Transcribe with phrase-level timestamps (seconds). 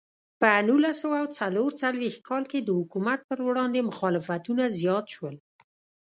[0.39, 5.35] په نولس سوه څلور څلوېښت کال کې د حکومت پر وړاندې مخالفتونه زیات شول.